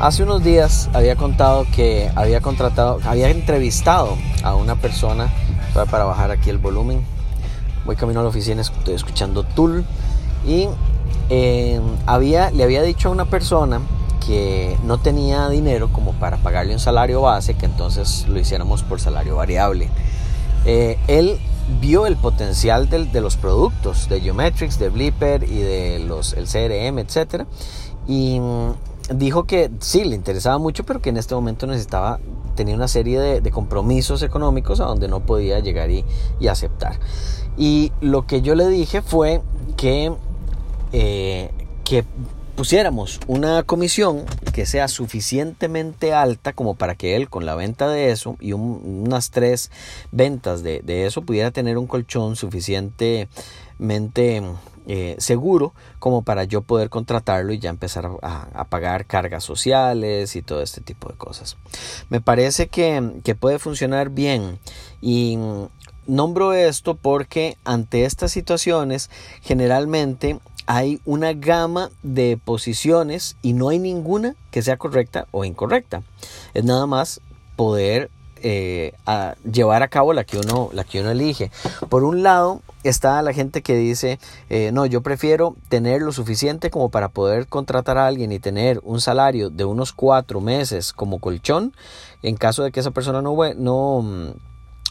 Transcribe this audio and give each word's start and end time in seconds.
Hace 0.00 0.22
unos 0.22 0.44
días 0.44 0.88
había 0.94 1.16
contado 1.16 1.66
que 1.74 2.08
había 2.14 2.40
contratado, 2.40 3.00
había 3.04 3.30
entrevistado 3.30 4.16
a 4.44 4.54
una 4.54 4.76
persona 4.76 5.28
para 5.90 6.04
bajar 6.04 6.30
aquí 6.30 6.50
el 6.50 6.58
volumen. 6.58 7.04
Voy 7.84 7.96
camino 7.96 8.20
a 8.20 8.22
la 8.22 8.28
oficina, 8.28 8.60
estoy 8.60 8.94
escuchando 8.94 9.42
Tool 9.42 9.84
y 10.46 10.68
eh, 11.30 11.80
había, 12.06 12.52
le 12.52 12.62
había 12.62 12.82
dicho 12.82 13.08
a 13.08 13.10
una 13.10 13.24
persona 13.24 13.80
que 14.24 14.78
no 14.84 14.98
tenía 14.98 15.48
dinero 15.48 15.92
como 15.92 16.12
para 16.12 16.36
pagarle 16.36 16.74
un 16.74 16.80
salario 16.80 17.22
base, 17.22 17.54
que 17.54 17.66
entonces 17.66 18.24
lo 18.28 18.38
hiciéramos 18.38 18.84
por 18.84 19.00
salario 19.00 19.34
variable. 19.34 19.88
Eh, 20.64 20.96
él 21.08 21.40
vio 21.80 22.06
el 22.06 22.16
potencial 22.16 22.88
de, 22.88 23.20
los 23.20 23.36
productos 23.36 24.08
de 24.08 24.20
Geometrics, 24.20 24.78
de 24.78 24.90
Blipper 24.90 25.42
y 25.42 25.58
de 25.58 25.98
los, 25.98 26.34
el 26.34 26.44
CRM, 26.44 27.00
etc. 27.00 27.46
Y 28.06 28.40
dijo 29.14 29.44
que 29.44 29.70
sí, 29.80 30.04
le 30.04 30.14
interesaba 30.14 30.58
mucho, 30.58 30.84
pero 30.84 31.00
que 31.00 31.10
en 31.10 31.16
este 31.16 31.34
momento 31.34 31.66
necesitaba, 31.66 32.20
tenía 32.54 32.74
una 32.74 32.88
serie 32.88 33.20
de, 33.20 33.50
compromisos 33.50 34.22
económicos 34.22 34.80
a 34.80 34.84
donde 34.84 35.08
no 35.08 35.20
podía 35.20 35.60
llegar 35.60 35.90
y, 35.90 36.04
aceptar. 36.48 36.98
Y 37.56 37.92
lo 38.00 38.26
que 38.26 38.42
yo 38.42 38.54
le 38.54 38.68
dije 38.68 39.02
fue 39.02 39.42
que, 39.76 40.12
eh, 40.92 41.50
que 41.84 42.04
pusiéramos 42.56 43.20
una 43.28 43.62
comisión 43.62 44.24
que 44.52 44.66
sea 44.66 44.88
suficientemente 44.88 46.12
alta 46.12 46.52
como 46.52 46.74
para 46.74 46.96
que 46.96 47.14
él 47.14 47.30
con 47.30 47.46
la 47.46 47.54
venta 47.54 47.88
de 47.88 48.10
eso 48.10 48.36
y 48.40 48.52
unas 48.52 49.30
tres 49.30 49.70
ventas 50.10 50.64
de, 50.64 50.80
de, 50.80 51.06
eso 51.06 51.22
pudiera 51.22 51.52
tener 51.52 51.78
un 51.78 51.86
colchón 51.86 52.34
suficientemente 52.34 54.42
eh, 54.90 55.16
seguro 55.18 55.74
como 55.98 56.22
para 56.22 56.44
yo 56.44 56.62
poder 56.62 56.88
contratarlo 56.88 57.52
y 57.52 57.58
ya 57.58 57.68
empezar 57.68 58.10
a, 58.22 58.64
pagar 58.70 59.04
cargas 59.04 59.44
sociales 59.44 60.34
y 60.34 60.40
todo 60.40 60.62
este 60.62 60.80
tipo 60.80 61.10
de 61.10 61.14
cosas. 61.14 61.58
Me 62.08 62.22
parece 62.22 62.68
que, 62.68 63.20
que 63.22 63.34
puede 63.34 63.58
funcionar 63.58 64.08
bien 64.08 64.58
y 65.02 65.38
nombro 66.06 66.54
esto 66.54 66.94
porque 66.94 67.58
ante 67.64 68.06
estas 68.06 68.32
situaciones 68.32 69.10
generalmente 69.42 70.40
hay 70.64 71.02
una 71.04 71.34
gama 71.34 71.90
de 72.02 72.38
posiciones 72.42 73.36
y 73.42 73.52
no 73.52 73.68
hay 73.68 73.78
ninguna 73.78 74.36
que 74.50 74.62
sea 74.62 74.78
correcta 74.78 75.26
o 75.32 75.44
incorrecta. 75.44 76.02
Es 76.54 76.64
nada 76.64 76.86
más 76.86 77.20
poder 77.56 78.10
eh, 78.42 78.92
a 79.06 79.34
llevar 79.50 79.82
a 79.82 79.88
cabo 79.88 80.12
la 80.12 80.24
que, 80.24 80.38
uno, 80.38 80.70
la 80.72 80.84
que 80.84 81.00
uno 81.00 81.10
elige. 81.10 81.50
Por 81.88 82.04
un 82.04 82.22
lado 82.22 82.62
está 82.84 83.20
la 83.22 83.32
gente 83.32 83.62
que 83.62 83.74
dice, 83.74 84.18
eh, 84.50 84.70
no, 84.72 84.86
yo 84.86 85.02
prefiero 85.02 85.56
tener 85.68 86.02
lo 86.02 86.12
suficiente 86.12 86.70
como 86.70 86.90
para 86.90 87.08
poder 87.08 87.46
contratar 87.46 87.98
a 87.98 88.06
alguien 88.06 88.32
y 88.32 88.38
tener 88.38 88.80
un 88.84 89.00
salario 89.00 89.50
de 89.50 89.64
unos 89.64 89.92
cuatro 89.92 90.40
meses 90.40 90.92
como 90.92 91.18
colchón 91.18 91.72
en 92.22 92.36
caso 92.36 92.62
de 92.62 92.72
que 92.72 92.80
esa 92.80 92.90
persona 92.90 93.22
no, 93.22 93.36
no, 93.54 94.34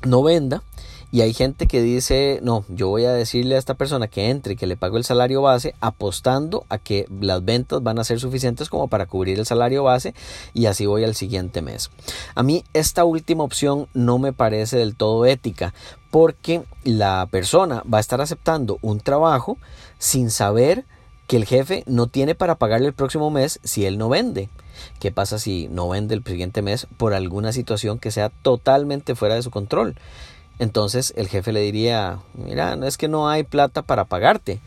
no 0.04 0.24
venda 0.24 0.64
y 1.10 1.22
hay 1.22 1.34
gente 1.34 1.68
que 1.68 1.82
dice, 1.82 2.40
no, 2.44 2.66
yo 2.68 2.90
voy 2.90 3.06
a 3.06 3.14
decirle 3.14 3.56
a 3.56 3.60
esta 3.60 3.76
persona 3.76 4.08
que 4.08 4.30
entre 4.30 4.54
y 4.54 4.56
que 4.58 4.68
le 4.68 4.76
pago 4.76 4.98
el 4.98 5.06
salario 5.06 5.42
base 5.42 5.74
apostando 5.80 6.66
a 6.68 6.80
que 6.80 7.08
las 7.22 7.46
ventas 7.46 7.82
van 7.82 7.98
a 7.98 8.04
ser 8.04 8.20
suficientes 8.20 8.70
como 8.70 8.90
para 8.90 9.06
cubrir 9.06 9.40
el 9.40 9.46
salario 9.46 9.84
base 9.84 10.14
y 10.54 10.66
así 10.66 10.86
voy 10.86 11.06
al 11.06 11.16
siguiente 11.16 11.62
mes. 11.62 11.92
A 12.36 12.44
mí 12.44 12.66
esta 12.74 13.06
última 13.06 13.44
opción 13.44 13.88
no 13.94 14.20
me 14.20 14.34
parece 14.34 14.78
del 14.78 14.96
todo 14.96 15.26
ética 15.26 15.74
porque 16.12 16.64
la 16.84 17.26
persona 17.32 17.84
va 17.92 18.00
a 18.00 18.02
estar 18.02 18.20
aceptando 18.20 18.78
un 18.82 19.00
trabajo 19.00 19.58
sin 20.00 20.30
saber 20.30 20.86
que 21.28 21.38
el 21.38 21.46
jefe 21.46 21.84
no 21.88 22.08
tiene 22.08 22.36
para 22.36 22.56
pagarle 22.56 22.88
el 22.88 22.94
próximo 22.94 23.30
mes 23.30 23.60
si 23.64 23.86
él 23.86 23.98
no 23.98 24.10
vende. 24.10 24.50
¿Qué 25.00 25.12
pasa 25.12 25.40
si 25.40 25.68
no 25.70 25.90
vende 25.90 26.16
el 26.16 26.24
siguiente 26.24 26.62
mes 26.62 26.88
por 26.98 27.14
alguna 27.14 27.52
situación 27.52 28.00
que 28.00 28.12
sea 28.12 28.30
totalmente 28.30 29.16
fuera 29.16 29.36
de 29.36 29.42
su 29.42 29.52
control? 29.52 29.96
Entonces 30.60 31.14
el 31.16 31.28
jefe 31.28 31.52
le 31.52 31.62
diría, 31.62 32.20
mira, 32.34 32.76
no 32.76 32.86
es 32.88 32.98
que 32.98 33.08
no 33.08 33.30
hay 33.30 33.44
plata 33.44 33.82
para 33.82 34.06
pagarte. 34.06 34.60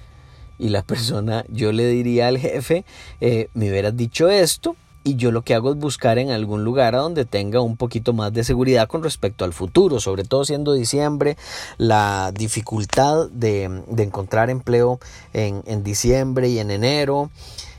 Y 0.58 0.68
la 0.68 0.82
persona, 0.86 1.44
yo 1.48 1.72
le 1.72 1.86
diría 1.86 2.28
al 2.28 2.38
jefe, 2.38 2.84
eh, 3.20 3.48
me 3.54 3.70
hubieras 3.70 3.96
dicho 3.96 4.28
esto 4.28 4.76
y 5.02 5.16
yo 5.16 5.32
lo 5.32 5.42
que 5.42 5.54
hago 5.54 5.70
es 5.70 5.78
buscar 5.78 6.18
en 6.18 6.30
algún 6.30 6.62
lugar 6.62 6.94
a 6.94 6.98
donde 6.98 7.24
tenga 7.24 7.60
un 7.62 7.76
poquito 7.76 8.12
más 8.12 8.32
de 8.34 8.44
seguridad 8.44 8.86
con 8.86 9.02
respecto 9.02 9.44
al 9.44 9.54
futuro, 9.54 9.98
sobre 9.98 10.24
todo 10.24 10.44
siendo 10.44 10.74
diciembre, 10.74 11.38
la 11.78 12.32
dificultad 12.32 13.28
de, 13.30 13.64
encontrar 13.96 14.50
empleo 14.50 15.00
en, 15.32 15.62
en 15.66 15.82
diciembre 15.82 16.48
y 16.48 16.58
en 16.58 16.70
enero. 16.70 17.30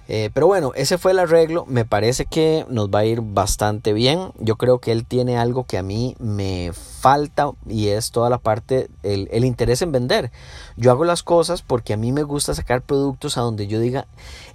Eh, 0.07 0.29
pero 0.33 0.47
bueno, 0.47 0.71
ese 0.75 0.97
fue 0.97 1.11
el 1.11 1.19
arreglo. 1.19 1.65
Me 1.67 1.85
parece 1.85 2.25
que 2.25 2.65
nos 2.69 2.89
va 2.89 2.99
a 2.99 3.05
ir 3.05 3.21
bastante 3.21 3.93
bien. 3.93 4.31
Yo 4.39 4.57
creo 4.57 4.79
que 4.79 4.91
él 4.91 5.05
tiene 5.05 5.37
algo 5.37 5.65
que 5.65 5.77
a 5.77 5.83
mí 5.83 6.15
me 6.19 6.71
falta 6.73 7.51
y 7.67 7.87
es 7.87 8.11
toda 8.11 8.29
la 8.29 8.37
parte, 8.37 8.89
el, 9.03 9.29
el 9.31 9.45
interés 9.45 9.81
en 9.81 9.91
vender. 9.91 10.31
Yo 10.75 10.91
hago 10.91 11.05
las 11.05 11.23
cosas 11.23 11.61
porque 11.61 11.93
a 11.93 11.97
mí 11.97 12.11
me 12.11 12.23
gusta 12.23 12.53
sacar 12.53 12.81
productos 12.81 13.37
a 13.37 13.41
donde 13.41 13.67
yo 13.67 13.79
diga, 13.79 14.07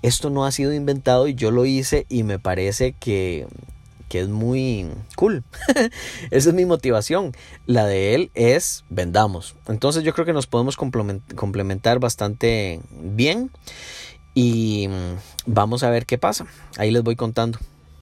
esto 0.02 0.30
no 0.30 0.44
ha 0.44 0.52
sido 0.52 0.72
inventado 0.72 1.26
y 1.26 1.34
yo 1.34 1.50
lo 1.50 1.64
hice 1.64 2.06
y 2.08 2.22
me 2.22 2.38
parece 2.38 2.92
que, 2.92 3.46
que 4.08 4.20
es 4.20 4.28
muy 4.28 4.88
cool. 5.16 5.42
Esa 6.30 6.48
es 6.50 6.54
mi 6.54 6.64
motivación. 6.64 7.32
La 7.66 7.86
de 7.86 8.14
él 8.14 8.30
es 8.34 8.84
vendamos. 8.88 9.56
Entonces 9.68 10.04
yo 10.04 10.12
creo 10.12 10.26
que 10.26 10.32
nos 10.32 10.46
podemos 10.46 10.76
complementar 10.76 11.98
bastante 11.98 12.80
bien 12.90 13.50
y 14.36 14.86
mm, 14.88 15.16
vamos 15.46 15.82
a 15.82 15.90
ver 15.90 16.04
qué 16.04 16.18
pasa. 16.18 16.46
Ahí 16.76 16.90
les 16.90 17.02
voy 17.02 17.16
contando. 17.16 17.58